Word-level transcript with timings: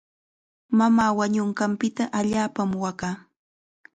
Mamaa 0.77 1.15
wañunqanpita 1.19 2.03
allaapam 2.19 2.69
waqaa. 2.83 3.15